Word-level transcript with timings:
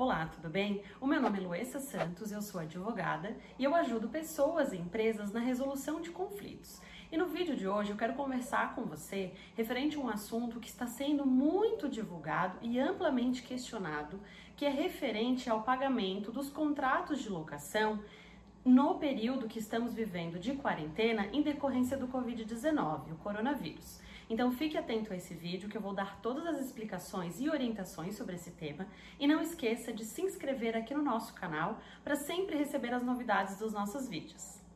Olá, 0.00 0.26
tudo 0.26 0.48
bem? 0.48 0.80
O 1.00 1.08
meu 1.08 1.20
nome 1.20 1.38
é 1.38 1.40
Luessa 1.40 1.80
Santos, 1.80 2.30
eu 2.30 2.40
sou 2.40 2.60
advogada 2.60 3.36
e 3.58 3.64
eu 3.64 3.74
ajudo 3.74 4.08
pessoas 4.08 4.72
e 4.72 4.76
empresas 4.76 5.32
na 5.32 5.40
resolução 5.40 6.00
de 6.00 6.10
conflitos. 6.10 6.80
E 7.10 7.16
no 7.16 7.26
vídeo 7.26 7.56
de 7.56 7.66
hoje 7.66 7.90
eu 7.90 7.96
quero 7.96 8.14
conversar 8.14 8.76
com 8.76 8.84
você 8.84 9.32
referente 9.56 9.96
a 9.96 10.00
um 10.00 10.08
assunto 10.08 10.60
que 10.60 10.68
está 10.68 10.86
sendo 10.86 11.26
muito 11.26 11.88
divulgado 11.88 12.58
e 12.62 12.78
amplamente 12.78 13.42
questionado, 13.42 14.20
que 14.54 14.64
é 14.64 14.70
referente 14.70 15.50
ao 15.50 15.64
pagamento 15.64 16.30
dos 16.30 16.48
contratos 16.48 17.20
de 17.20 17.28
locação 17.28 17.98
no 18.68 18.96
período 18.96 19.48
que 19.48 19.58
estamos 19.58 19.94
vivendo 19.94 20.38
de 20.38 20.54
quarentena 20.54 21.26
em 21.32 21.40
decorrência 21.40 21.96
do 21.96 22.06
Covid-19, 22.06 23.12
o 23.12 23.16
coronavírus. 23.16 23.98
Então 24.28 24.52
fique 24.52 24.76
atento 24.76 25.10
a 25.10 25.16
esse 25.16 25.32
vídeo 25.32 25.70
que 25.70 25.76
eu 25.76 25.80
vou 25.80 25.94
dar 25.94 26.20
todas 26.20 26.46
as 26.46 26.60
explicações 26.60 27.40
e 27.40 27.48
orientações 27.48 28.14
sobre 28.14 28.34
esse 28.34 28.50
tema 28.50 28.86
e 29.18 29.26
não 29.26 29.40
esqueça 29.40 29.90
de 29.90 30.04
se 30.04 30.20
inscrever 30.20 30.76
aqui 30.76 30.92
no 30.92 31.02
nosso 31.02 31.32
canal 31.32 31.80
para 32.04 32.14
sempre 32.14 32.58
receber 32.58 32.92
as 32.92 33.02
novidades 33.02 33.58
dos 33.58 33.72
nossos 33.72 34.06
vídeos. 34.06 34.67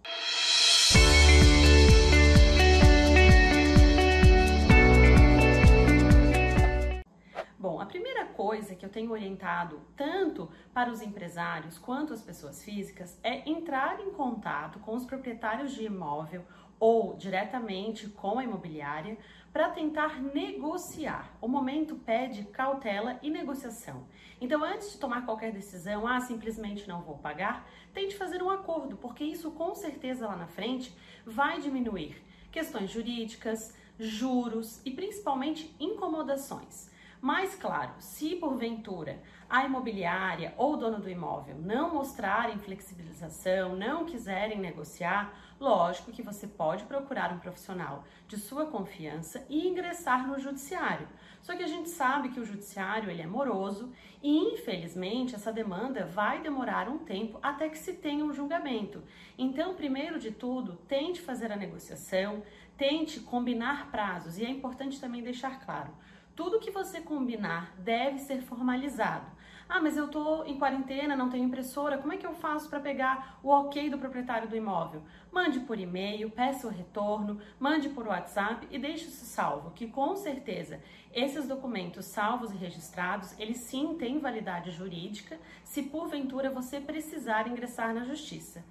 Primeira 8.12 8.26
coisa 8.26 8.74
que 8.74 8.84
eu 8.84 8.90
tenho 8.90 9.10
orientado 9.10 9.80
tanto 9.96 10.50
para 10.74 10.90
os 10.90 11.00
empresários 11.00 11.78
quanto 11.78 12.12
as 12.12 12.20
pessoas 12.20 12.62
físicas 12.62 13.18
é 13.22 13.48
entrar 13.48 14.00
em 14.00 14.10
contato 14.10 14.78
com 14.80 14.94
os 14.94 15.06
proprietários 15.06 15.72
de 15.72 15.84
imóvel 15.84 16.44
ou 16.78 17.16
diretamente 17.16 18.08
com 18.10 18.38
a 18.38 18.44
imobiliária 18.44 19.16
para 19.50 19.70
tentar 19.70 20.20
negociar. 20.20 21.34
O 21.40 21.48
momento 21.48 21.96
pede 21.96 22.44
cautela 22.44 23.18
e 23.22 23.30
negociação. 23.30 24.06
Então, 24.38 24.62
antes 24.62 24.92
de 24.92 24.98
tomar 24.98 25.24
qualquer 25.24 25.50
decisão, 25.50 26.06
ah, 26.06 26.20
simplesmente 26.20 26.86
não 26.86 27.00
vou 27.00 27.16
pagar, 27.16 27.66
tente 27.94 28.14
fazer 28.14 28.42
um 28.42 28.50
acordo, 28.50 28.94
porque 28.96 29.24
isso 29.24 29.50
com 29.52 29.74
certeza 29.74 30.26
lá 30.26 30.36
na 30.36 30.48
frente 30.48 30.94
vai 31.24 31.60
diminuir 31.60 32.22
questões 32.50 32.90
jurídicas, 32.90 33.74
juros 33.98 34.82
e 34.84 34.90
principalmente 34.90 35.74
incomodações. 35.80 36.91
Mas, 37.22 37.54
claro, 37.54 37.92
se 38.00 38.34
porventura 38.34 39.22
a 39.48 39.64
imobiliária 39.64 40.52
ou 40.56 40.72
o 40.72 40.76
dono 40.76 40.98
do 40.98 41.08
imóvel 41.08 41.56
não 41.56 41.94
mostrarem 41.94 42.58
flexibilização, 42.58 43.76
não 43.76 44.04
quiserem 44.04 44.58
negociar, 44.58 45.32
lógico 45.60 46.10
que 46.10 46.20
você 46.20 46.48
pode 46.48 46.82
procurar 46.82 47.32
um 47.32 47.38
profissional 47.38 48.02
de 48.26 48.36
sua 48.36 48.66
confiança 48.66 49.46
e 49.48 49.68
ingressar 49.68 50.26
no 50.26 50.36
judiciário. 50.40 51.06
Só 51.40 51.54
que 51.54 51.62
a 51.62 51.68
gente 51.68 51.90
sabe 51.90 52.30
que 52.30 52.40
o 52.40 52.44
judiciário 52.44 53.08
ele 53.08 53.22
é 53.22 53.26
moroso 53.26 53.92
e, 54.20 54.54
infelizmente, 54.54 55.36
essa 55.36 55.52
demanda 55.52 56.04
vai 56.04 56.42
demorar 56.42 56.88
um 56.88 56.98
tempo 56.98 57.38
até 57.40 57.68
que 57.68 57.78
se 57.78 57.92
tenha 57.92 58.24
um 58.24 58.32
julgamento. 58.32 59.00
Então, 59.38 59.76
primeiro 59.76 60.18
de 60.18 60.32
tudo, 60.32 60.74
tente 60.88 61.20
fazer 61.20 61.52
a 61.52 61.56
negociação, 61.56 62.42
tente 62.76 63.20
combinar 63.20 63.92
prazos 63.92 64.38
e 64.38 64.44
é 64.44 64.50
importante 64.50 65.00
também 65.00 65.22
deixar 65.22 65.64
claro 65.64 65.92
tudo 66.34 66.58
que 66.58 66.70
você 66.70 67.00
combinar 67.00 67.74
deve 67.78 68.18
ser 68.18 68.42
formalizado. 68.42 69.26
Ah, 69.68 69.80
mas 69.80 69.96
eu 69.96 70.08
tô 70.08 70.44
em 70.44 70.58
quarentena, 70.58 71.16
não 71.16 71.30
tenho 71.30 71.44
impressora, 71.44 71.96
como 71.96 72.12
é 72.12 72.18
que 72.18 72.26
eu 72.26 72.34
faço 72.34 72.68
para 72.68 72.78
pegar 72.78 73.38
o 73.42 73.48
ok 73.48 73.88
do 73.88 73.96
proprietário 73.96 74.48
do 74.48 74.56
imóvel? 74.56 75.02
Mande 75.30 75.60
por 75.60 75.78
e-mail, 75.78 76.30
peça 76.30 76.66
o 76.66 76.70
retorno, 76.70 77.40
mande 77.58 77.88
por 77.88 78.06
WhatsApp 78.06 78.68
e 78.70 78.78
deixe 78.78 79.06
isso 79.06 79.24
salvo, 79.24 79.70
que 79.70 79.86
com 79.86 80.14
certeza 80.14 80.82
esses 81.10 81.46
documentos 81.46 82.04
salvos 82.04 82.52
e 82.52 82.56
registrados, 82.56 83.38
eles 83.38 83.58
sim 83.58 83.96
têm 83.98 84.18
validade 84.18 84.70
jurídica, 84.70 85.38
se 85.64 85.84
porventura 85.84 86.50
você 86.50 86.80
precisar 86.80 87.48
ingressar 87.48 87.94
na 87.94 88.04
justiça. 88.04 88.62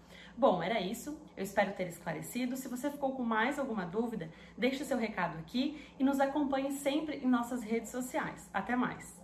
Bom, 0.42 0.64
era 0.64 0.81
isso. 0.81 1.16
Eu 1.38 1.44
espero 1.44 1.72
ter 1.73 1.88
esclarecido. 1.88 2.58
Se 2.58 2.67
você 2.67 2.89
ficou 2.89 3.11
com 3.11 3.22
mais 3.22 3.59
alguma 3.59 3.86
dúvida, 3.86 4.28
deixe 4.57 4.84
seu 4.84 4.97
recado 4.97 5.38
aqui 5.38 5.79
e 6.00 6.03
nos 6.03 6.19
acompanhe 6.19 6.72
sempre 6.72 7.18
em 7.18 7.28
nossas 7.28 7.62
redes 7.62 7.91
sociais. 7.91 8.50
Até 8.52 8.75
mais! 8.75 9.21